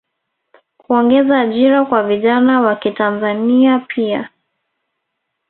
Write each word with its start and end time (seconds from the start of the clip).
kuongeza 0.77 1.39
ajira 1.39 1.85
kwa 1.85 2.03
vijana 2.03 2.61
wakitanzania 2.61 3.79
pia 3.79 4.29